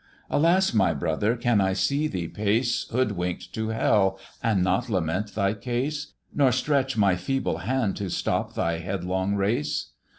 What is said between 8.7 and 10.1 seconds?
headlong race?